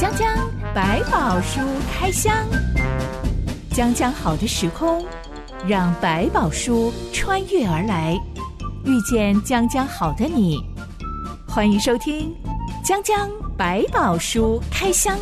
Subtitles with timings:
[0.00, 0.26] 江江
[0.74, 1.60] 百宝书
[1.92, 2.34] 开箱，
[3.70, 5.04] 江江好的时空，
[5.68, 8.18] 让百宝书穿越而来，
[8.86, 10.58] 遇见江江好的你。
[11.46, 12.34] 欢迎收听
[12.82, 13.28] 江江
[13.58, 15.18] 百宝书开箱。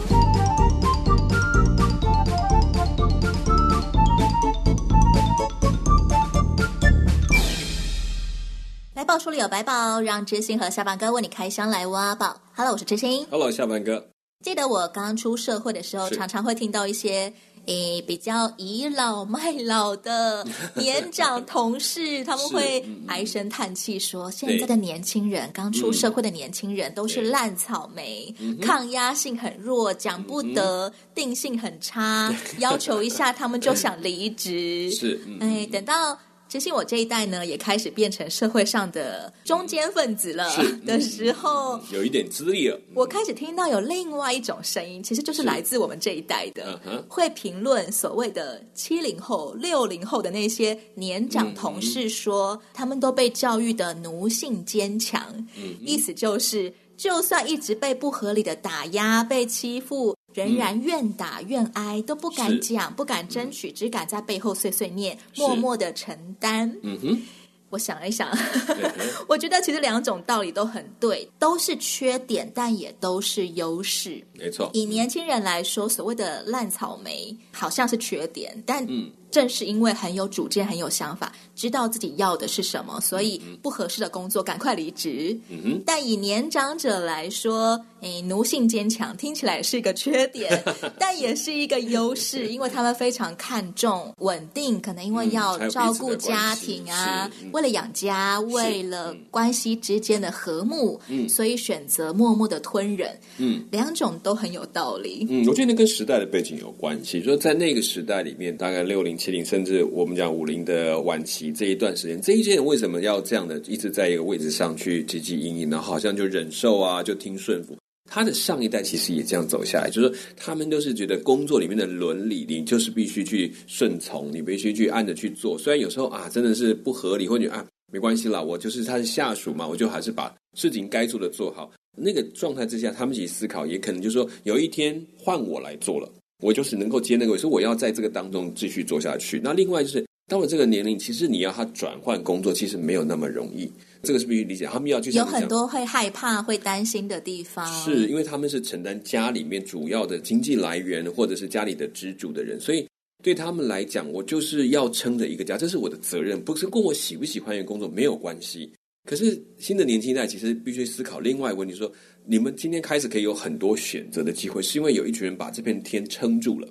[8.95, 12.37] 百宝书里有百宝，让知心和下班哥为你开箱来挖宝。
[12.55, 13.27] Hello，我是知心。
[13.29, 14.11] Hello，下班哥。
[14.41, 17.33] 记得我刚出社会的时候，常常会听到一些
[17.67, 28.33] 诶比较倚老卖老的年长同事，他们 会唉声叹气说：“现在的年轻人，刚出社会的年轻人都是烂草莓，
[28.63, 34.89] 抗压性很弱，讲不得，定性很差，要求一下他们就想离职。
[34.95, 36.17] ”是，哎，等到。
[36.49, 40.49] 其实我这一代呢，也开始变成社会上的中间分子了
[40.87, 42.81] 的时候，嗯、有一点资历了。
[42.95, 55.23] 我开始听到有另外一种声音，其实就是来自我们这一代的，会评论所谓的七零后、六零后的那些年长同事说，嗯、他们都被教育的奴性坚强，
[55.57, 60.17] 嗯、意思就是，就算一直被不合理的打压、被欺负。
[60.39, 66.73] 仍然愿打愿挨，都不敢讲，不敢争取，只敢在背后碎碎念，默默的承担。
[66.85, 67.23] 嗯哼，
[67.71, 68.31] 我想一想，
[69.27, 74.25] 我觉得其实两种道理都很对，都是缺点，但也都是优势。
[74.35, 78.87] 没错，以年轻人来说，所谓的烂草莓好像是缺点，但
[79.31, 85.39] 正是因为很有主见、很有想法，知道自己要的是什么，所以不合适的工作赶快离职。
[85.49, 90.63] 嗯哼，但以年长者来说，诶，奴性坚强，听起来是一个缺点，
[90.99, 103.19] 但也是一个优势，因为他们非常看重稳定，可能因为要照顾家庭啊，嗯、为了养家，为了关系之间的和睦，嗯、所以选择默默的吞忍。
[103.39, 105.27] 嗯，两种都很有道理。
[105.29, 115.83] 嗯，我觉得跟时代的背景有关系，说在那个时代里面，大概六零、七零，甚至我们讲五零的晚期这一段时间，这一些人为什么要这样的一直在一个位置上去汲汲营营呢？
[115.83, 117.77] 好像就忍受啊，就听顺服。
[118.11, 125.59] 他的上一代其实也这样走下来，就是说他们都是觉得工作里面的伦理，你就是必须去顺从，你必须去按着去做。
[125.59, 131.71] 虽然有时候啊，真的是不合理，或者啊没关系啦，我就是他的下属嘛，我就还是把事情该做的做好。
[132.01, 136.09] 那个状态之下，他们一起思考，也可能就是说有一天换我来做了，
[136.41, 139.41] 我就是能够接那个位，所以我要在这个当中继续做下去。
[139.43, 143.71] 那另外就是到了这个年龄，其实你要他转换工作，其实没有那么容易。
[144.03, 152.87] 这个是必须理解，他们要去有很多会害怕、会担心的地方，是因为他们是承担家里面主要的经济来源，或者是家里的支柱的人，所以
[153.25, 158.71] 对他们来讲，我就是要撑着一个家，这是我的责任，不是跟我喜不喜欢一个工作没有关系。
[159.09, 161.91] 可是新的年轻一代其实必须思考另外一个问题说，
[162.27, 166.69] 你们今天开始可以有很多选择的机会，是因为有一群人把这片天撑住了，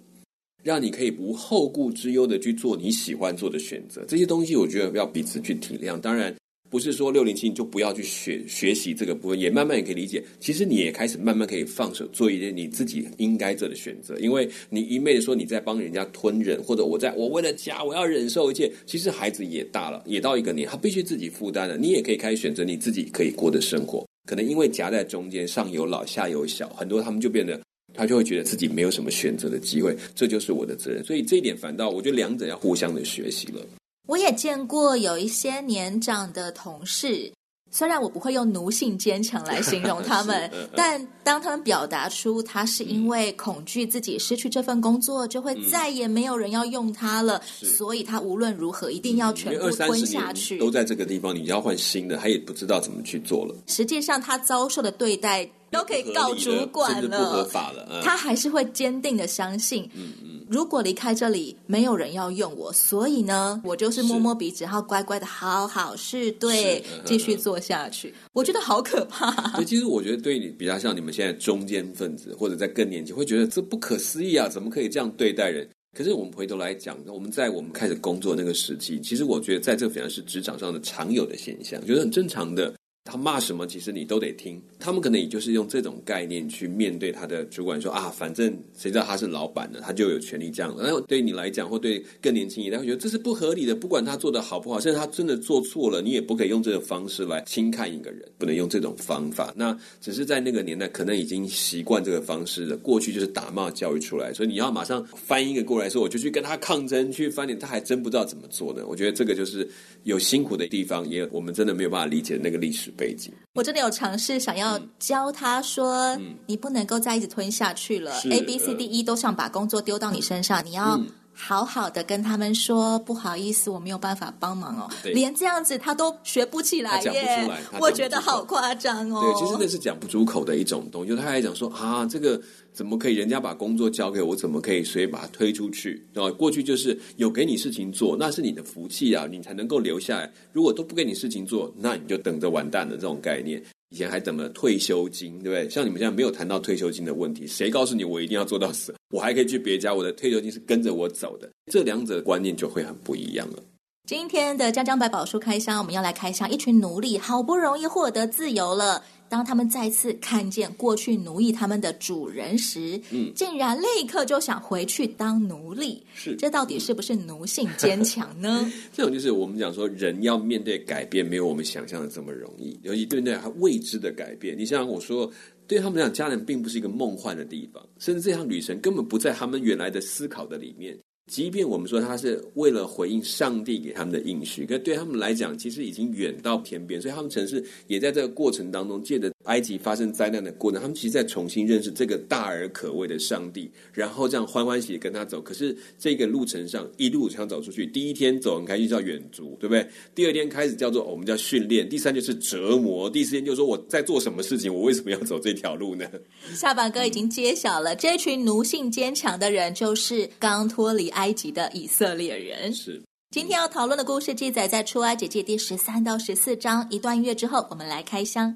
[0.62, 4.06] 让你可以不后顾之忧的去做你喜欢做的选择。
[4.08, 6.00] 这些东西，我觉得要彼此去体谅。
[6.00, 6.32] 当然。
[6.70, 10.24] 不是说六零七你就不要去学学习这个部分，也慢慢也可以理解。
[10.40, 18.72] 其实你也开始慢慢可以放手做一些你自己应该做的选择，因为你一昧的说你在帮人家吞忍，或者我在我为了家我要忍受一切。
[18.86, 21.78] 其实孩子也大了，也到一个年，他必须自己负担了。
[21.78, 24.06] 你也可以开始选择你自己可以过的生活。
[24.28, 27.62] 可能因为夹在中间，上有老下有小，很多他们就变得
[27.94, 31.02] 他就会觉得自己没有什么选择的机会，这就是我的责任。
[31.04, 33.66] 所以这一点反倒我觉得两者要互相的学习了。
[34.08, 37.32] 我也见过有一些年长的同事，
[37.70, 50.58] 虽然我不会用奴性坚强来形容他们， 但当他们表达出他是因为恐惧自己失去这份工作，就会再也没有人要用他了，所以他无论如何一定要全部吞下去。
[50.58, 53.54] 都在这个地方，你要换新的，他也不知道怎么去做了。
[53.68, 59.90] 实际上，他遭受的对待都可以告主管了，不合法了，他还是会坚定的相信。
[59.94, 60.37] 嗯嗯。
[60.50, 68.14] 如果离开这里，没有人要用我，所以呢，我就是摸摸鼻子，然后乖乖的好好是对，继续做下去。
[68.34, 69.32] 我觉得好可怕。
[69.52, 75.68] 所以其实我觉得对你比较像你们现在中间分子，或者在更年轻，会觉得这不可思议啊，怎么可以这样对待人？
[75.98, 82.74] 可是我们回头来讲，我们在我们开始工作那个时期，其实我觉得在这反而是职场上的常有的现象，觉得很正常的。
[83.10, 84.62] 他骂什么，其实你都得听。
[84.80, 90.76] 他们可能也就是用这种概念去面对他的主管，说啊，反正谁知道他是老板呢，他就有权利这样。
[90.80, 93.76] 然后对你来讲，或对更年轻一代，会觉得这是不合理的。
[93.76, 99.54] 不管他做的好不好，甚至他真的做错了，你也不可以用这种方式来轻看一个人，不能用这种方法。
[99.56, 102.76] 那只是在那个年代，可能已经习惯这个方式了。
[102.78, 108.84] 过去就是打骂教育出来，所以你要马上翻一个过来说，我就去跟他抗争，去翻脸，他还真不知道怎么做呢。
[108.88, 109.68] 我觉得这个就是
[110.04, 112.92] 有辛苦的地方，也我们真的没有办法理解那个历史。
[112.98, 118.12] 背景，我真的有尝试想要要教他说，嗯、你不能够再一直吞下去了。
[118.30, 121.00] A、B、C、D、E 都想把工作丢到你身上，你要。
[121.40, 124.90] 好好的跟他们说不好意思，我没有办法帮忙哦。
[125.04, 127.48] 对连这样子他都学不起来耶，
[127.80, 129.22] 我觉得好夸张哦。
[129.22, 131.10] 对，其实那是讲不出口的一种东西。
[131.10, 132.42] 就他还讲说啊，这个
[132.74, 133.14] 怎么可以？
[133.14, 136.04] 人家把工作交给我，怎么可以随意把它推出去？
[136.16, 140.34] 啊，过去就是有给你事情做，那是你的福气啊，你才能够留下来。
[140.52, 142.96] 如果都不给你事情做，那你就等着完蛋了。
[142.96, 143.64] 这种概念。
[143.90, 145.70] 以前还怎么退休金，对不对？
[145.70, 148.94] 像你们现在没有谈到退休金的问题，谁告诉你我一定要做到死？
[149.12, 151.50] 我还可以去别家，我的退休金是跟着我走的。
[151.72, 153.64] 这两者观念就会很不一样了。
[154.08, 159.04] 今天的江江百宝书开箱，我们要来开箱一群奴隶，好不容易获得自由了。
[159.30, 166.04] 当他们再次看见过去奴役他们的主人时，嗯，竟然立刻就想回去当奴隶。
[166.14, 168.72] 是，这到底是不是奴性坚强呢？
[168.94, 174.58] 这种就是我们讲说，人要面对改变，没有我们想象的这么容易，尤其对那还未知的改变。
[174.58, 175.32] 你像我说，
[175.68, 180.98] 对他们来讲，家人并不是一个梦幻的地方，甚至这趟旅程根本不在他们原来的思考的里面。
[181.28, 195.42] 即便我们说他是为了回应上帝给他们的应许，可对他们来讲，其实已经远到天边，所以他们城市也在这个过程当中，借着埃及发生灾难的过程，他们其实在重新认识这个大而可畏的上帝，然后这样欢欢喜喜跟他走。
[195.42, 199.90] 可是这个路程上一路想走出去，第一天走很开心叫远足，对不对？
[200.14, 206.06] 第二天开始叫做我们叫训练，第三就是折磨，第四天就是说我在做什么事情，我为什么要走这条路呢？
[206.54, 211.08] 下巴哥已经揭晓了，这群奴性坚强的人就是刚脱离。
[211.18, 213.02] 埃及的以色列人是
[213.32, 216.86] 今天要讨论的故事，记载在出埃及记第十三到十四章。
[216.92, 218.56] 一段音乐之后，我们来开箱。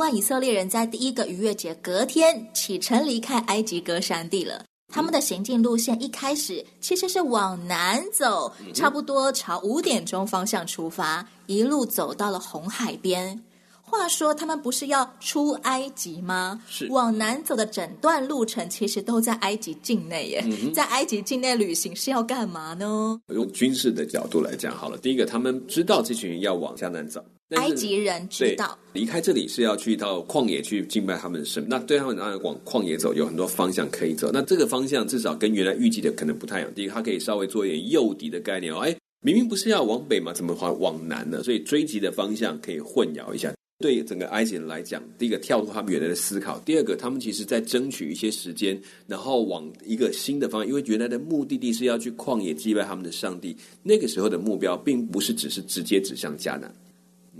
[0.00, 4.64] 万以色列人在第一个逾越节隔天启程离开埃及歌山地了。
[4.88, 13.42] 他们的行进路线一开始其实是往南走，差不多朝五点钟方向出发，一路走到了红海边。
[13.82, 16.62] 话说他们不是要出埃及吗？
[16.66, 20.42] 是往南走的整段路程其实都在埃及境内耶。
[20.46, 23.20] 嗯、在埃及境内旅行是要干嘛呢？
[23.34, 27.22] 用军事的角度来讲好了，第一个他们知道这群人要往迦南走。
[27.56, 34.30] 埃及人知道离开这里是要去到旷野去敬拜他们的神，那对他们当然往旷野走有很多方向可以走。
[34.32, 36.74] 那这个方向至少跟原来预计的可能不太一样。
[36.74, 38.78] 第一个，他可以稍微做一点诱敌的概念哦。
[38.78, 41.42] 哎，明明不是要往北嘛，怎么还往南呢？
[41.42, 43.52] 所以追击的方向可以混淆一下。
[43.82, 53.56] 对整个埃及人来讲，第一个跳出他们原来的思考；第二个，他们其实在争取一些时间，然后往一个新的方向，因为原来的目的地是要去旷野祭拜他们的上帝。
[53.82, 56.70] 那个时候的目标并不是只是直接指向迦南。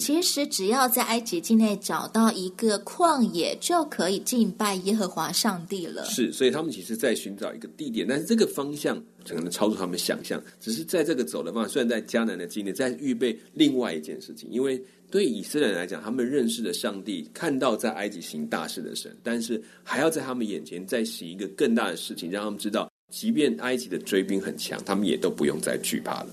[0.01, 6.05] 其实只要在埃及境内找到一个旷野，就可以敬拜耶和华上帝了。
[6.07, 10.43] 是，所以他们其实在寻找一个地点，但是这个方向可能超出他们想象。
[10.59, 14.49] 只是在这个走的方向，虽然在迦南的境内，在预备另外一件事情。
[14.51, 26.29] 因为对以色列人来讲，他们认识的上帝，看到在埃及行大事的神，但是还要在他们眼前再行一个更大的事情，让他们知道，即便埃及的追兵很强，他们也都不用再惧怕了。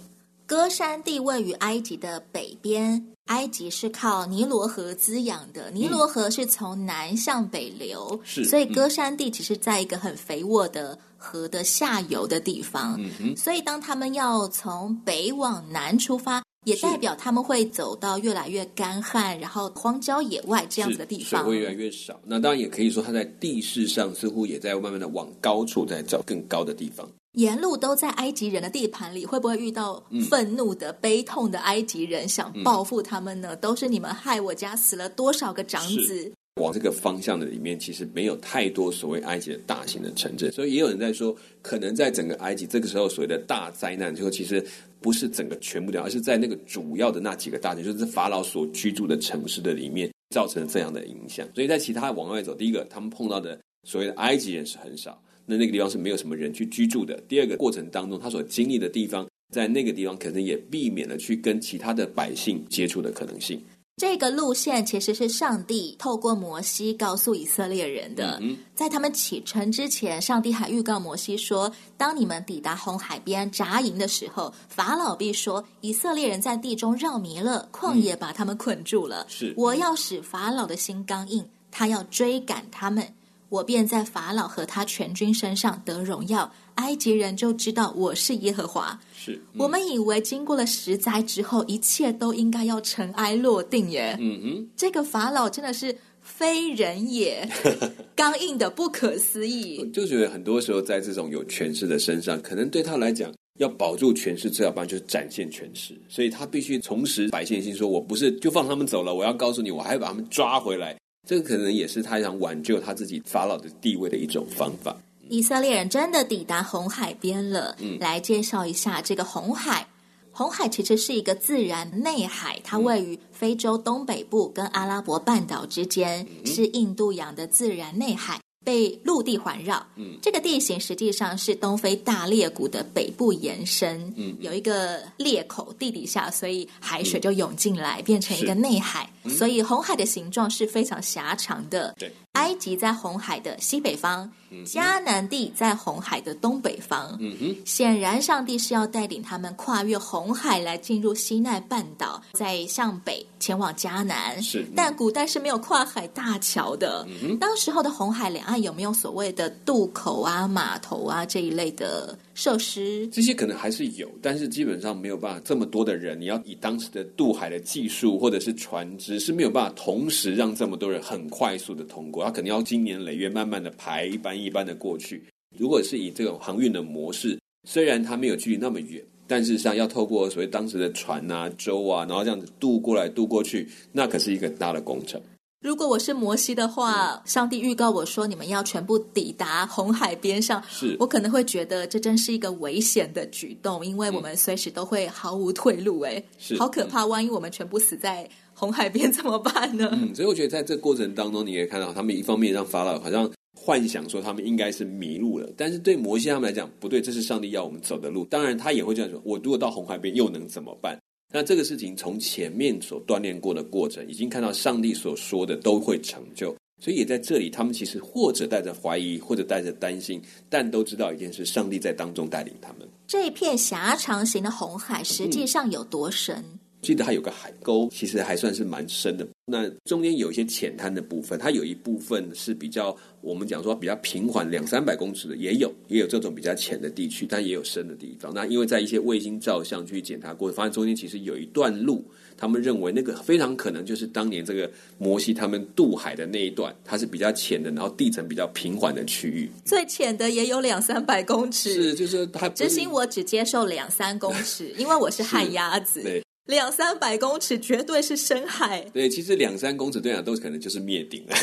[0.45, 3.16] 歌山地位于埃及的北边。
[3.27, 12.99] 埃及是靠尼罗河滋养的，尼罗河是从南向北流，所以歌山地其实在一个很肥沃的河的下游的地方，
[13.35, 22.19] 所以当他们要从北往南出发，也代表他们会走到越来越干旱，然后荒郊野外这样子的地方，水会越来越少。
[22.25, 27.09] 那当然也可以说，它在地势上似乎也在慢慢的往高处在找更高的地方。
[27.33, 33.49] 沿路都在埃及人的地盘里，会不会遇到愤怒的、嗯、悲痛的埃及人想报复他们呢？
[33.51, 36.31] 嗯、都是你们害我家死了多少个长子？
[36.59, 44.65] 往这个方向的里面，其实没有太多所谓埃及的大型的城镇，所以也有人在说，可能在整个埃及这个时候所谓的大灾难，之后其实
[44.99, 51.47] 不是整个全部掉，而是在那个主要的那几个大城，就是法老所居住的城市的里面，造成了这样的影响。
[51.53, 55.21] 所以在其他往外走，第一个他们碰到的所谓的埃及人是很少。
[55.49, 57.19] 那那个地方是没有什么人去居住的。
[57.27, 63.59] 第二个过程当中，他所经历的地方，在那个地方可能也避免了去跟其他的百姓接触的可能性。
[63.95, 68.37] 这个路线其实是上帝透过摩西告诉以色列人的。
[68.43, 79.25] 嗯、在他们启程之前，上帝还预告摩西说：“当你们抵达红海边扎营的时候，法老必说以色列人在地中绕迷了，旷野把他们捆住了。
[79.27, 83.03] 是，我要使法老的心刚硬，他要追赶他们。”
[83.49, 88.99] 我便在法老和他全军身上得荣耀，埃及人就知道我是耶和华。
[89.15, 94.17] 是、嗯、我们以为经过了十灾之后，一切都应该要尘埃落定耶。
[94.19, 97.49] 嗯哼，这个法老真的是非人也，
[98.15, 99.79] 刚硬的不可思议。
[99.79, 110.97] 我就觉得很多时候在这种有权势的身上，可能对他来讲，要保住权势，最好办法就是展现权势，所以他必须重拾百姓心，说我不是就放他们走了，我要告诉你，我还要把他们抓回来。
[111.27, 114.95] 这个可能也是他想挽救他自己法老的地位的一种方法。
[115.27, 117.75] 以色列人真的抵达红海边了。
[117.79, 119.85] 嗯，来介绍一下这个红海。
[120.31, 128.39] 红海其实是一个自然内海，它位于非洲东北部跟阿拉伯半岛之间，嗯，是印度洋的自然内海。
[128.67, 141.95] 被陆地环绕，嗯，这个地形实际上是东非大裂谷的北部延伸，嗯，有一个裂口地底下，所以海水就涌进来，嗯，变成一个内海，嗯，所以红海的形状是非常狭长的。
[141.97, 144.29] 对，埃及在红海的西北方，
[144.65, 147.17] 迦南地在红海的东北方。
[147.19, 154.41] 嗯哼，显然上帝是要带领他们跨越红海来进入西奈半岛，再向北前往迦南。
[154.43, 157.07] 是，但古代是没有跨海大桥的。
[157.23, 158.57] 嗯，当时候的红海两岸。
[158.67, 163.07] 有没有所谓的渡口啊、码头啊这一类的设施？
[163.09, 175.23] 这些可能还是有，但是基本上没有办法这么多的人，你要以当时的渡海的技术或者是船只是没有办法同时让这么多人很快速的通过，他可能要经年累月慢慢的排一班一般的过去。
[175.57, 185.21] 如果是以这种航运的模式，虽然它没有距离那么远，但是像要透过所谓当时的船啊、舟啊，然后这样子渡过来渡过去，那可是一个大的工程。
[185.67, 196.23] 如果我是摩西的话，上帝预告我说，你们要全部抵达红海边上，是我可能会觉得这真是一个危险的举动，因为我们随时都会毫无退路，哎，
[196.57, 197.05] 好可怕！
[197.05, 199.89] 万一我们全部死在红海边怎么办呢？
[200.01, 208.23] 嗯，所以我觉得在这过程当中，你也看到他们一方面让法老好像幻想说他们应该是迷路了，但是对摩西他们来讲不对，这是上帝要我们走的路。
[208.23, 210.97] 当然他也会这样说：我如果到红海边又能怎么办？
[211.33, 222.87] 那这个事情从前面所锻炼过的过程，已经看到上帝所说的都会成就，所以也在这里，他们其实或者带着怀疑，或者带着担心，但都知道一件事：上帝在当中带领他们。
[223.05, 226.35] 这一片狭长型的红海实际上有多深？
[226.37, 229.27] 嗯记得它有个海沟，其实还算是蛮深的。
[229.49, 238.33] 那中间有一些浅滩的部分，它有一部分是比较我们讲说比较平缓，两三百公尺的也有，也有这种比较浅的地区，但也有深的地方。
[238.33, 242.03] 那因为在一些卫星照相去检查过，发现中间其实有一段路，
[242.35, 249.49] 他们认为那个非常可能就是当年这个摩西他们渡海的那一段，它是比较浅的，然后地层比较平缓的区域。
[249.63, 256.03] 最浅的也有两三百公尺，是就是它真心我只接受两三公尺，因为我是旱鸭子。
[256.03, 256.21] 对。
[256.47, 258.81] 两三百公尺绝对是深海。
[258.93, 261.35] 对，其实两三公尺对啊，都可能就是灭顶了。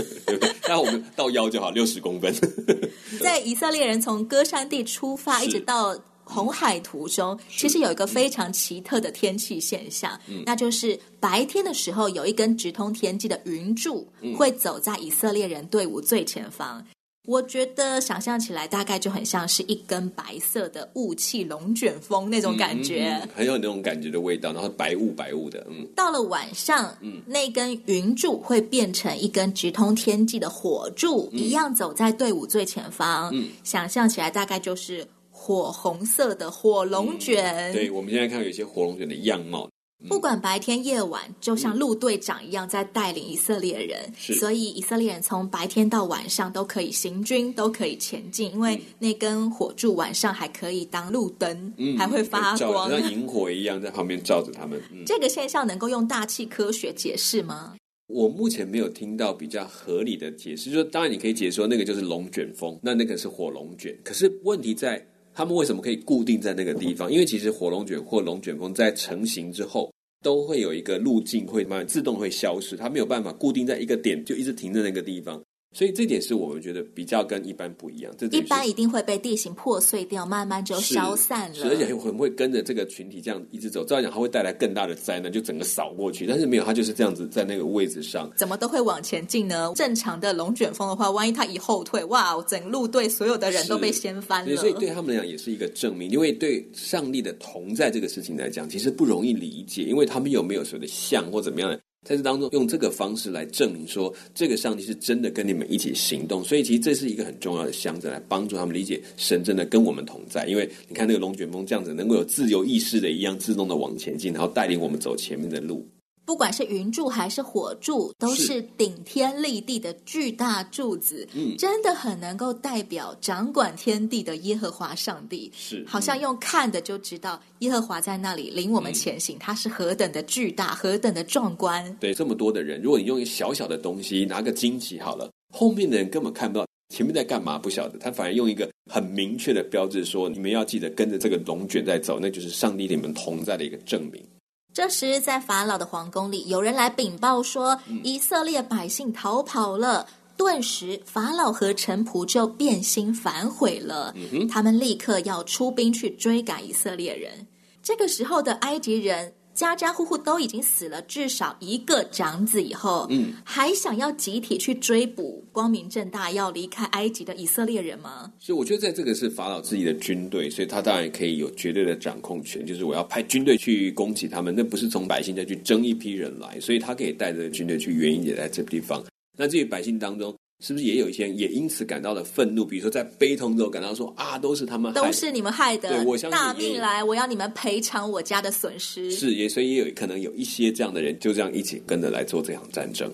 [0.68, 2.32] 那我们到腰就好，六十公分。
[3.20, 14.06] 在以色列人从歌山地出发，一直到红海途中，其实有一个非常奇特的天气现象，那就是白天的时候，有一根直通天际的云柱
[14.36, 16.84] 会走在以色列人队伍最前方。
[17.26, 25.64] 我觉得想象起来大概就很像是一根白色的雾气龙卷风那种感觉，嗯嗯嗯，很有那种感觉的味道，然后白雾白雾的。
[25.70, 33.30] 嗯，到了晚上，嗯，那根云柱会变成一根直通天际的火柱，嗯，一样走在队伍最前方。
[33.32, 37.70] 嗯，想象起来大概就是火红色的火龙卷。
[37.70, 39.70] 嗯，对，我们现在看到有些火龙卷的样貌。
[40.08, 54.80] 不管白天夜晚，就像陆队长一样在带领以色列人，是，所以以色列人从白天到晚上都可以行军，都可以前进，因为那根火柱晚上还可以当路灯，嗯，还会发光，像萤火一样在旁边照着他们。
[54.92, 57.74] 嗯，这个现象能够用大气科学解释吗？
[58.08, 65.06] 我目前没有听到比较合理的解释，就是当然你可以解释说那个就是龙卷风，那那个是火龙卷，可是问题在。
[65.34, 67.10] 他们为什么可以固定在那个地方？
[67.10, 69.90] 因为其实火龙卷或龙卷风在成型之后，
[70.22, 75.42] 都会有一个路径，会慢慢自动会消失，它没有办法固定在一个点，就一直停在那个地方。
[75.72, 78.12] 所以这点是我们觉得比较跟一般不一样。
[78.18, 81.68] 这一般一定会被地形破碎掉，慢慢就消散了。
[81.68, 83.84] 而且会不会跟着这个群体这样一直走？
[83.84, 86.26] 照样讲，它会带来更大的灾难，就整个扫过去。
[86.26, 89.72] 但是没有，它就是这样子在那个位置上，怎么都会往前进呢？
[89.74, 94.56] 正常的龙卷风的话，万一它一后退，哇，整路队所有的人都被掀翻了。
[94.56, 101.80] 所以对他们来讲也是一个证明，因为对上帝的同在这个事情来讲，其实不容易理解，因为他们有没有所谓的像或怎么样的。
[102.04, 106.42] 在这当中，用这个方式来证明说，这个上帝是真的跟你们一起行动。
[106.42, 110.46] 所以，其实这是一个很重要的象征，来帮助他们理解神真的跟我们同在。
[110.46, 115.86] 因为你看那个龙卷风这样子，能够有自由意识的一样自动的往前进，然后带领我们走前面的路。
[116.32, 125.52] 不管是云柱还是火柱，都是顶天立地的巨大柱子，嗯，真的很能够代表掌管天地的耶和华上帝。
[125.54, 131.94] 是，好像用看的就知道耶和华在那里领我们前行，他、嗯、是何等的巨大，何等的壮观。
[132.00, 137.98] 对，这么多的人，如果你用一个小小的东西拿个荆棘好了，后面的人根本看不到前面在干嘛，不晓得。
[137.98, 144.24] 他反而用一个很明确的标志说：“你们要记得跟着这个龙卷在走，那就是上帝与你们同在的一个证明。”
[144.72, 150.06] 这时，在法老的皇宫里，有人来禀报说，以色列百姓逃跑了。
[150.34, 154.14] 顿时，法老和臣仆就变心反悔了。
[154.50, 157.46] 他们立刻要出兵去追赶以色列人。
[157.82, 159.34] 这个时候的埃及人。
[159.68, 168.32] 家家户户都已经死了至少一个长子以后，嗯，还想要集体去追捕光明正大要离开埃及的以色列人吗？
[168.38, 179.02] 所以我觉得在这个是法老自己的军队，所以他当然可以有绝对的掌控权，就是我要派军队去攻击他们，那不是从百姓再去征一批人来，所以他可以带着军队去远一点，在这个地方。
[179.36, 180.34] 那至于百姓当中。
[180.62, 182.64] 是不是也有一些人也因此感到了愤怒？
[182.64, 185.88] 比如说在悲痛之后感到说啊，都是他们害的，都是你们害的。
[185.88, 189.10] 对，我相信大命来，我要你们赔偿我家的损失。
[189.10, 193.12] 是，也所以也有可能有一些这样的人就这样一起跟着来做这场战争。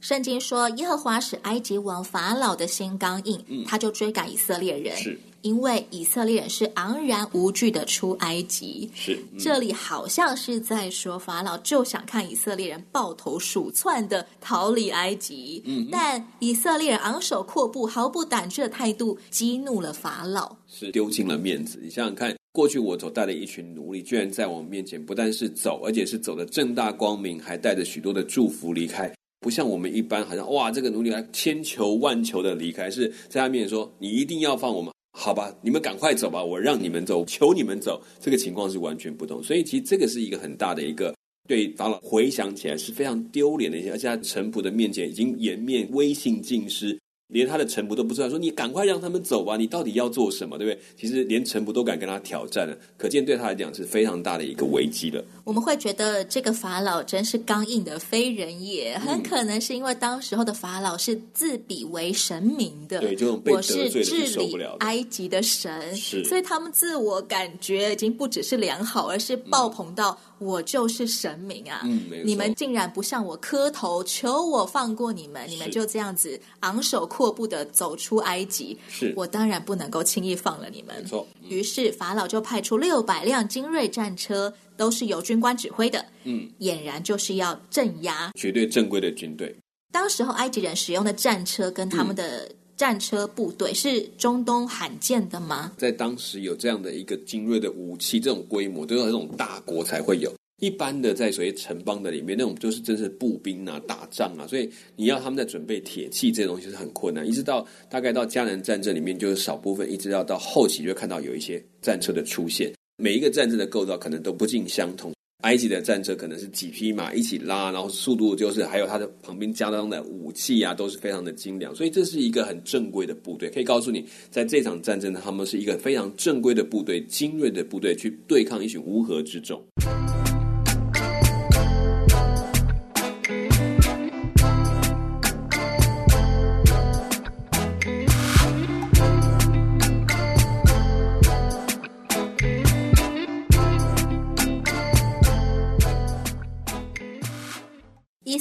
[0.00, 4.96] 圣经说，耶和华使埃及王法老的心刚硬，嗯，他就追赶以色列人。
[4.96, 5.18] 是。
[5.44, 21.78] 因为以色列人是昂然无惧的出埃及，是、嗯、这里好像是在说法老就想看以色列人抱头鼠窜的逃离埃及，嗯，但以色列人昂首阔步、毫不胆怯的态度激怒了法老，是丢尽了面子。
[21.82, 34.90] 你想想看，过去我所带的一群奴隶，居然在我们面前不但是走，而且是走的正大光明，还带着许多的祝福离开，不像我们一般好像哇，这个奴隶来千求万求的离开，是在他面前说你一定要放我们。
[35.16, 38.02] 好吧，你们赶快走吧，我让你们走，求你们走。
[38.20, 41.14] 这个情况是完全不同，所以其实这个是一个很大的一个
[41.48, 46.98] 对法老回想起来是非常丢脸的一些，而且在臣仆的面前已经颜面威信尽失。
[47.28, 50.78] 连他的臣仆都不知道，说你赶快让他们走吧，你到底要做什么，对不对？
[50.94, 55.24] 其实连臣仆都敢跟他挑战了，可见对他来讲是非常大的一个危机了。
[55.44, 70.10] 我们会觉得这个法老真是刚硬的非人也，很可能是因为当时候的法老是自比为神明的，对，就我是治理埃及的神，是，所以他们自我感觉已经不只是良好，而是爆棚到。
[70.10, 71.82] 嗯我就是神明啊！
[71.84, 78.76] 嗯，你们竟然不向我磕头，求我放过你们，你们就这样子昂首阔步的走出埃及。
[78.88, 80.96] 是，我当然不能够轻易放了你们。
[81.00, 81.26] 没错。
[81.48, 86.04] 于是法老就派出六百辆精锐战车，都是由军官指挥的。
[86.24, 89.54] 嗯，俨然就是要镇压绝对正规的军队。
[89.92, 92.56] 当时候埃及人使用的战车跟他们的、嗯。
[92.76, 95.70] 战车部队是中东罕见的吗？
[95.78, 100.34] 在当时有这样的一个精锐的武器，这种规模都要这种大国才会有。
[100.60, 107.24] 一般的在所谓城邦的里面，那种就是真是步兵啊，打仗啊，所以你要他们在准备铁器这些东西是很困难。
[107.24, 112.72] 一直到大概到迦南战争里面，就是少部分，一直要到后期就会看到有一些战车的出现。
[112.96, 115.12] 每一个战争的构造可能都不尽相同。
[115.42, 123.50] 埃及的战车可能是几匹马一起拉，然后速度就是还有它的旁边加装的武器啊，都是非常的精良，所以这是一个很正规的部队。
[123.50, 129.62] 可以告诉你，在这场战争，他们是一个非常正规的部队，精锐的部队去对抗一群乌合之众。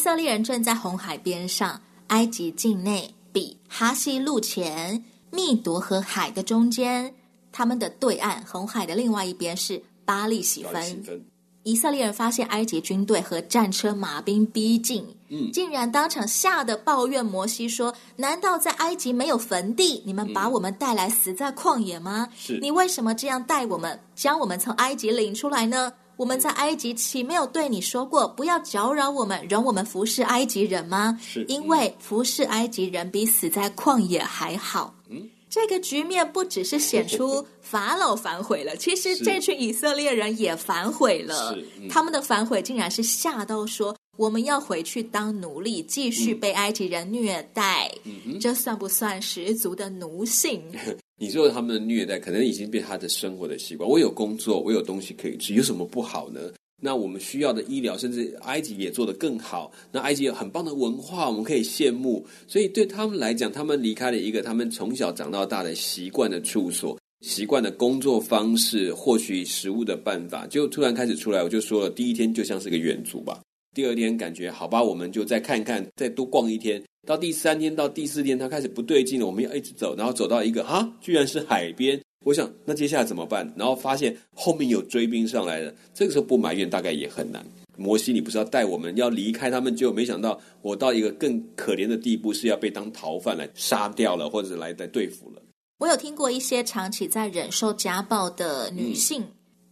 [0.03, 7.15] 色列人正在红海边上，埃及境内比哈西路前，密夺河海的中间，
[7.53, 11.23] 他们的对岸红海的另外一边是巴利喜分。
[11.63, 20.03] 以色列人发现埃及军队和战车马兵逼近，嗯，竟然当场吓得抱怨摩西说：“难道在埃及没有坟地？
[20.05, 22.27] 你们把我们带来死在旷野吗？
[22.37, 31.19] 是你为什么这样带我们，将我们从埃及领出来呢？”我们在埃及岂没有对你说过，不要搅扰我们，容我们服侍埃及人吗？
[31.21, 34.95] 是，因为服侍埃及人比死在旷野还好。
[35.09, 41.55] 嗯，这个局面不只是显出 法老反悔了，其实这群以色列人也反悔了。
[41.79, 47.91] 嗯，他们的反悔竟然是吓到说，我们要回去当奴隶，继续被埃及人虐待。
[48.03, 50.63] 嗯，这算不算十足的奴性？
[51.23, 53.89] 你说他们的虐待，可能已经被他的生活的习惯。
[53.89, 56.51] 我有工作，我有东西可以吃，有什么不好呢？
[56.81, 59.71] 那我们需要的医疗，甚至埃及也做得更好。
[59.89, 62.25] 那埃及有很棒的文化，我们可以羡慕。
[62.45, 71.41] 所以对他们来讲，他们离开了一个他们从小长到大的习惯的处所，习惯的工作方式，获取食物的办法，就突然开始出来。
[71.41, 73.41] 我就说了，第一天就像是个远足吧。
[73.73, 76.81] 第二天感觉好吧，我们就再看看，再多逛一天。
[77.05, 81.99] 到第三天到第四天，他开始不对劲了，我们要一直走，然后走到一个啊，居然是海边。
[82.25, 83.51] 我想那接下来怎么办？
[83.57, 87.45] 然后发现后面有追兵上来了，这个时候不埋怨大概也很难。
[87.75, 95.41] 摩西，你不是要带我们要离开他们，就没想到我到一个更可怜的地步，是要被当逃犯来杀掉了，或者来来对付了。
[95.79, 99.23] 我有听过一些长期在忍受家暴的女性，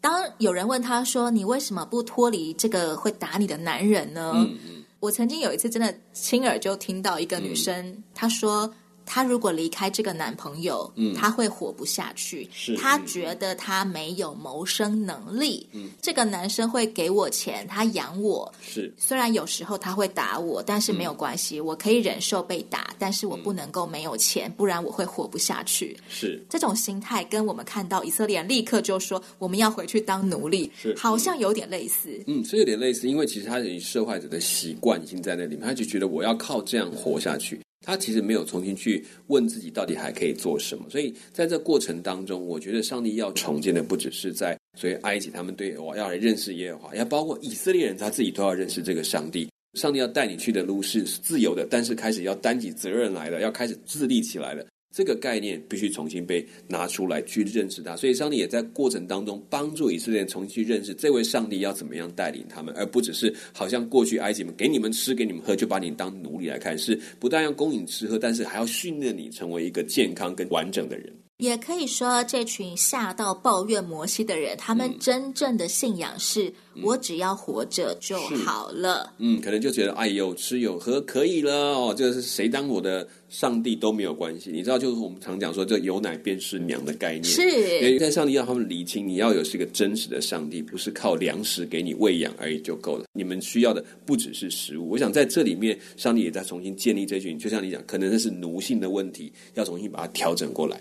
[0.02, 8.74] 当有人问他说：“你为什么不脱离这个会打你的男人呢？”嗯嗯、我曾经有一次真的亲耳就听到一个女生、嗯、她说。
[9.06, 12.48] 她如果离开这个男朋友，嗯，她会活不下去。
[12.54, 15.68] 是，她觉得她没有谋生能力。
[15.74, 18.52] 嗯，这个男生会给我钱，他养我。
[18.62, 25.98] 是，虽然有时候他会打我，但是没有关系，嗯，我可以忍受被打，但是我不能够没有钱，不然我会活不下去。
[26.10, 32.22] 是，这种心态跟我们看到以色列人立刻就说我们要回去当奴隶，是，好像有点类似。
[32.28, 37.60] 嗯，是有点类似，因为其实他以受害者的习惯已经在那里面，他就觉得我要靠这样活下去。
[37.86, 49.50] 他其实没有重新去问自己到底还可以做什么，所以在这过程当中，我觉得上帝要重建的不只是在所以埃及他们对我要来认识耶和华，要包括以色列人他自己都要认识这个上帝。
[49.74, 54.66] 上帝要带你去的路是自由的，但是开始要担起责任来了，要开始自立起来了。
[54.92, 71.12] 这个概念必须重新被拿出来去认识它，所以上帝也在过程当中帮助以色列重新去认识这位上帝要怎么样带领他们，而不只是好像过去埃及们给你们吃给你们喝就把你当奴隶来看，是不但要供你吃喝，但是还要训练你成为一个健康跟完整的人。
[71.42, 79.12] 也可以说，这群吓到抱怨摩西的人，他们真正的信仰是：嗯、我只要活着就好了。
[79.18, 84.52] 嗯，可能就觉得哎，有吃有喝可以了哦，这是谁当我的上帝都没有关系。
[84.52, 87.24] 你知道，就是我们常讲说，这有奶便是娘的概念。
[87.24, 93.06] 是，因为在上帝要他们理清，你要有是一个真实的上帝，不是靠粮食给你喂养而已就够了。
[93.14, 94.92] 你们需要的不只是食物。
[94.92, 100.80] 我想在这里面，上帝也在重新建立这群，就像你讲，可能那是奴性的问题，要重新把它调整过来。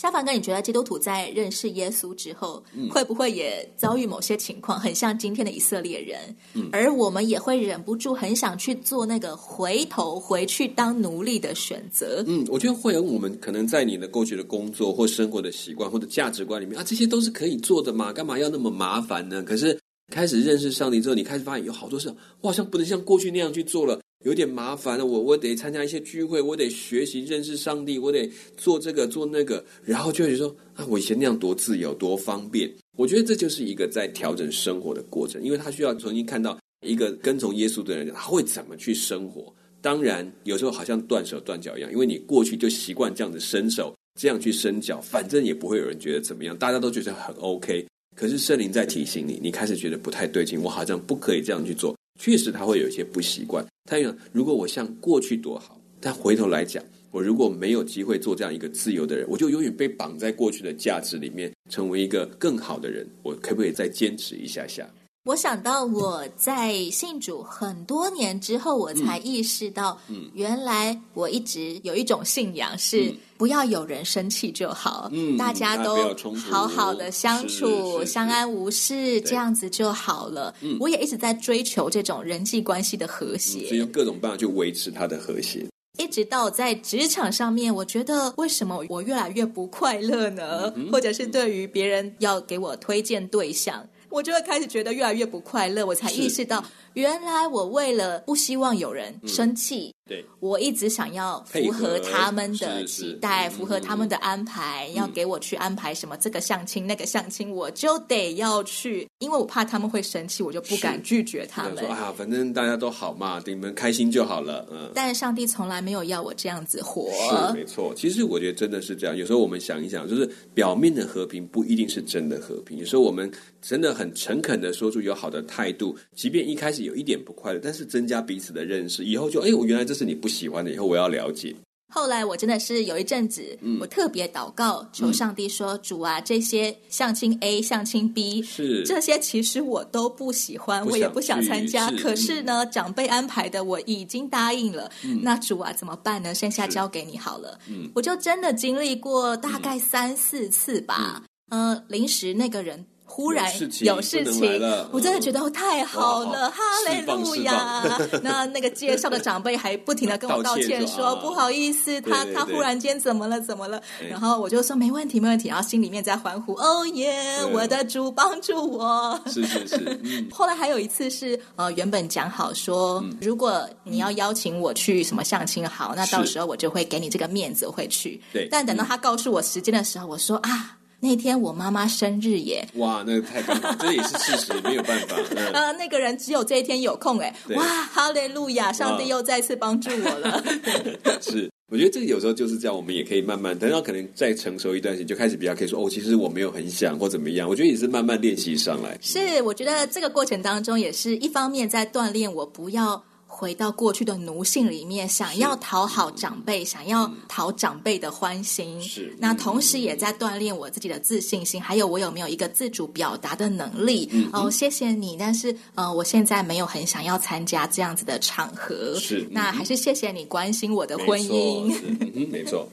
[0.00, 6.18] 夏凡哥，你觉得基督徒在认识耶稣之后，嗯、会不会也遭遇某些情况，很像今天的以色列人？
[6.54, 12.24] 嗯、而我们也会忍不住很想去做那个回头回去当奴隶的选择。
[12.26, 19.42] 嗯，我觉得会有我们可能在你的过去的工作或生活的习惯或者价值观里面啊，这些都是可以做的嘛，干嘛要那么麻烦呢？
[19.42, 19.78] 可是
[20.10, 22.08] 开始认识上帝之后，你开始发现有好多事，
[22.40, 24.00] 我好像不能像过去那样去做了。
[24.24, 32.70] 有点麻烦了，我我得参加一些聚会，我得学习认识上帝，我得做这个做那个，然后就会说啊，我以前那样多自由多方便。
[32.98, 39.50] 我觉得这就是一个在调整生活的过程，因为他需要重新看到一个跟从耶稣的人，他会怎么去生活。
[39.80, 47.86] 当然，有时候好像断手断脚一样，因为你过去就习惯这样子伸手，这样去伸脚，反正也不会有人觉得怎么样，大家都觉得很 OK。
[48.14, 51.96] 可是圣灵在提醒你，你开始觉得不太对劲，我好像不可以这样去做。
[52.20, 53.64] 确实，他会有一些不习惯。
[53.86, 63.08] 他想，如果我像过去多好，但回头来讲，我如果没有机会做这样一个自由的人，我就永远被绑在过去的价值里面，成为一个更好的人。
[63.22, 64.86] 我可不可以再坚持一下下？
[65.24, 76.14] 我想到我在信主很多年之后，我才意识到，嗯，原来我一直有一种信仰是不要有人生气就好，嗯，大家都
[76.50, 80.54] 好好的相处，相安无事，这样子就好了。
[80.62, 85.66] 嗯，我也一直在追求这种人际关系的和谐，所以用各种办法去维持它的和谐。
[85.98, 90.72] 一直到在职场上面，我觉得为什么我越来越不快乐呢？
[90.90, 93.86] 或者是对于别人要给我推荐对象。
[94.10, 96.62] 我就会开始觉得越来越不快乐，我才意识到，
[96.94, 99.88] 原来我为了不希望有人生气。
[99.88, 111.78] 嗯对，我一直想要符合他们的期待，符合他们的安排，嗯、要给我去安排什么这个相亲那个相亲，我就得要去，因为我怕他们会生气，我就不敢拒绝他们。
[111.78, 114.66] 说啊，反正大家都好嘛，你们开心就好了。
[114.72, 117.08] 嗯，但上帝从来没有要我这样子活。
[117.12, 119.16] 是没错，其实我觉得真的是这样。
[119.16, 122.76] 有时候我们想一想，就是表面的和平不一定是真的和平。
[122.78, 123.30] 有时候我们
[123.62, 131.54] 真的很诚恳的说出有好的态度，即便一开始有一点不快乐，但是增加彼此的认识，以后就哎，我原来这是你不喜欢的，以后我要了解。
[131.92, 141.90] 后来我真的是有一阵子，嗯、我特别祷告，求上帝说：“嗯、主啊，这些相亲 A、相亲 B，是这些其实我都不喜欢，我也不想参加。
[141.90, 144.88] 是可是呢，嗯、长辈安排的我已经答应了。
[145.02, 146.32] 嗯、那主啊，怎么办呢？
[146.32, 147.58] 剩下交给你好了。
[147.66, 151.24] 嗯，我就真的经历过大概三四次吧。
[151.50, 152.86] 嗯、呃，临时那个人。
[153.20, 153.44] 忽然
[153.80, 154.58] 有事情，
[154.90, 157.84] 我真的觉得太好了，哈利路亚！
[158.24, 163.80] 那那个介绍的长辈还不停的跟我道歉说，说不好意思，他他忽然间怎么了怎么了？
[164.08, 169.20] 然后我就说没问题没问题，然后心里面在欢呼，哦耶，我的主帮助我。
[169.26, 170.00] 是是是。
[170.02, 178.18] 嗯、 后来还有一次是呃，原本讲好说，嗯、如果你要邀请我去什么相亲好，那到时候我就会给你这个面子，我会去。
[178.32, 178.48] 对。
[178.50, 180.78] 但等到他告诉我时间的时候，我说啊。
[181.00, 182.66] 那天我妈妈生日耶！
[182.74, 185.16] 哇，那个太棒了，这也是事实，没有办法。
[185.34, 187.34] 嗯、呃，那个人只有这一天有空哎！
[187.56, 190.44] 哇，哈利路亚，上帝又再次帮助我了。
[191.22, 197.48] 是，我觉得这个有时候就是这样，我们也可以慢慢等到可能再成熟一段时间，就开始比较可以说哦，其实我没有很想或怎么样。
[197.48, 198.98] 我觉得也是慢慢练习上来。
[199.00, 203.02] 是，我觉得这个过程当中也是一方面在锻炼我不要。
[203.40, 208.78] 回到过去的奴性里面，想要讨好长辈，想要讨长辈的欢心。
[208.82, 214.06] 是，那同时也在锻炼我自己的自信心，还有我有没有一个自主表达的能力。
[214.12, 218.94] 嗯，哦，谢谢你，但是呃，我现在没有很想要参加这样子的场合。
[218.98, 221.74] 是，那还是谢谢你关心我的婚姻。
[222.14, 222.68] 嗯，没错。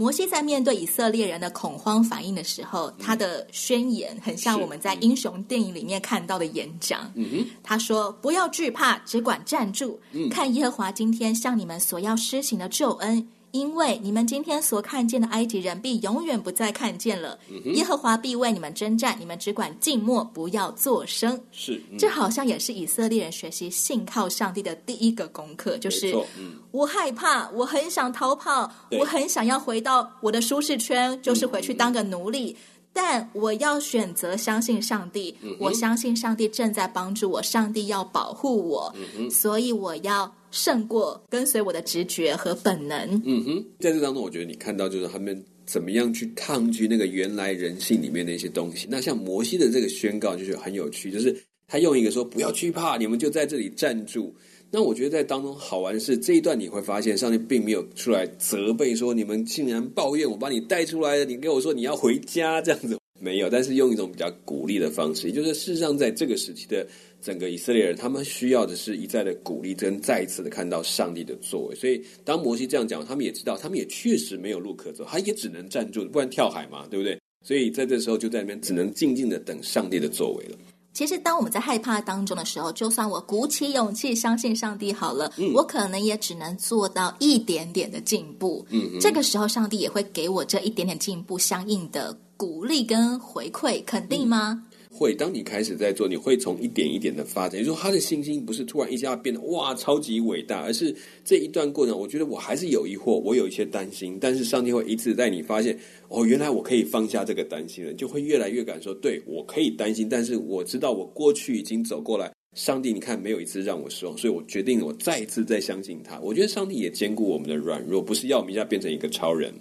[0.00, 7.10] 摩西在面对以色列人的恐慌反应的时候，他的宣言很像我们在英雄电影里面看到的演讲。
[7.16, 17.38] 嗯，他说：“不要惧怕，只管站住，嗯、看耶和华今天向你们所要施行的救恩。”因为你们今天所看见的埃及人，必永远不再看见了。
[17.48, 21.40] 嗯、耶和华必为你们征战，你们只管静默，不要作声。
[21.50, 32.50] 是，嗯、这好像也是以色列人学习信靠上帝的第一个功课，就是、嗯、我害怕，我很想逃跑，我很想要回到我的舒适圈，就是回去当个奴隶。
[32.50, 32.56] 嗯、
[32.92, 40.30] 但我要选择相信上帝，嗯、我相信上帝正在帮助我，上帝要保护我，嗯、所以我要。
[40.50, 43.22] 胜过跟随我的直觉和本能。
[43.24, 48.86] 嗯哼，在这当中，我觉得你看到就是他们怎么样去抗拒那个原来人性里面的一些东西。
[48.90, 54.34] 那像摩西的这个宣告就是很有趣，就是他用一个说不要惧怕，你们就在这里站住。
[54.70, 62.98] 那我觉得在当中好玩的是这一段，你会发现上帝并没有出来责备说你们竟然抱怨我把你带出来了，你跟我说你要回家这样子。
[63.20, 66.86] 没有，但是用一种比较鼓励的方式，也就是事实上，在这个时期的
[67.20, 71.74] 整个以色列人，他们需要的是一再的鼓励，跟再一次的看到上帝的作为。
[71.74, 77.18] 所以，当摩西这样讲，他们也知道，他们也确实没有路可走，他也只能站住，不然跳海嘛，对不对？
[77.44, 80.56] 所以，在这时候就在那边只能静静的等上帝的作为了。
[80.92, 88.64] 其实，当我们在害怕当中的时候，就算我鼓起勇气相信上帝好了，嗯、我可能也只能做到一点点的进步。
[88.70, 92.16] 嗯，这个时候，上帝也会给我这一点点进步相应的。
[92.38, 94.62] 鼓励跟回馈肯定吗？
[94.92, 95.12] 会。
[95.12, 97.58] 当你开始在做，你会从一点一点的发展。
[97.58, 104.18] 也就是说，他的信心不是突然一下变得哇超级伟大，而是这一段过程，我觉得我还是有疑惑，我有一些担心。
[104.20, 112.32] 但是上帝会一次带你发现，哦，原来我可以放下这个担心了，就会越来越感受，对，我可以担心，但是我知道我过去已经走过来。
[112.54, 116.20] 上帝，你看没有一次让我失望，所以我决定我再一次再相信他。
[116.20, 119.52] 我觉得上帝也兼顾我们的软弱，不是要我们一下变成一个超人。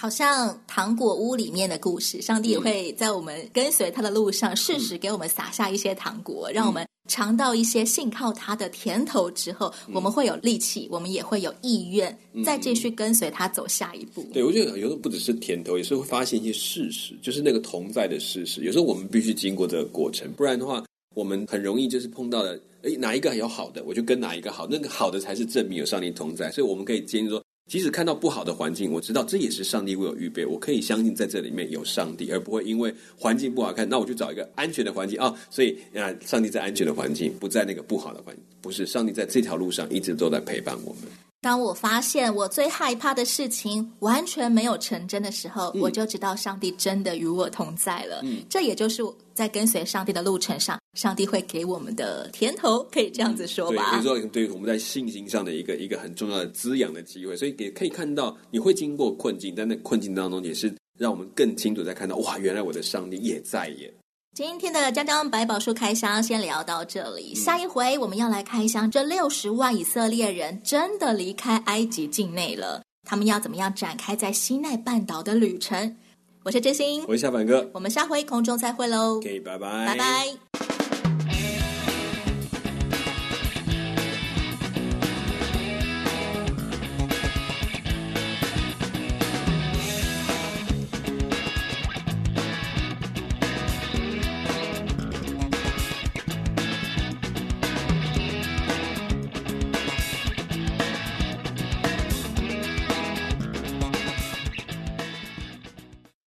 [0.00, 14.26] 好像糖果屋里面的故事，上帝也会在我们跟随他的路上，适时给我们撒下一些糖果，嗯、让我们尝到一些信靠他的甜头之后，嗯、我们会有力气，我们也会有意愿再继续跟随他走下一步。
[14.32, 18.62] 对，我觉得有时候不只是甜头，有时候会发现一些事实，就是那个同在的事实。
[18.62, 20.82] 有时候我们必须经过这个过程，不然的话，
[21.14, 26.50] 我们很容易就是碰到了，诶，哪一个有好的，我就跟哪一个好，那个好的才是证明有上帝同在。
[26.50, 27.44] 所以我们可以建议说。
[27.70, 30.44] 即使看到不好的环境，我知道这也是上帝为我预备。
[30.44, 35.36] 我可以相信在这里面有上帝，而不会因为环境不好看，那我就找一个安全的环境啊、哦。
[35.50, 38.44] 所以啊，上帝在安全的环境，不在那个不好的环境。
[38.60, 41.02] 不是，上帝在这条路上一直都在陪伴我们。
[41.42, 48.20] 当我发现我最害怕的事情完全没有成真的时候，嗯、我就知道上帝真的与我同在了。
[48.24, 49.00] 嗯，这也就是
[49.32, 53.92] 在跟随上帝的路程上，上帝会给我们的甜头，可以这样子说吧？
[53.92, 57.36] 对，比如说对我们在信心上的一个一个很重要的滋养的机会。
[57.36, 63.92] 所以也可以看到，你会经过困境，但那困境当中也是让我们更清楚在看到，哇，原来我的上帝也在耶。
[64.34, 75.96] 今天的江江百宝书开箱先聊到这里，下一回我们要来开箱这六十万以色列人真的离开埃及境内了，他们要怎么样展开在西奈半岛的旅程？
[76.44, 80.79] 我是真心，我是小凡哥，我们下回空中再会喽，OK，拜拜，拜拜。